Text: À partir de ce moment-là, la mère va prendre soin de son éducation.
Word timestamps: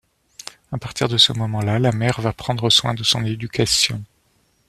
À 0.71 0.79
partir 0.79 1.07
de 1.07 1.17
ce 1.19 1.31
moment-là, 1.33 1.77
la 1.77 1.91
mère 1.91 2.21
va 2.21 2.33
prendre 2.33 2.71
soin 2.71 2.95
de 2.95 3.03
son 3.03 3.23
éducation. 3.23 4.03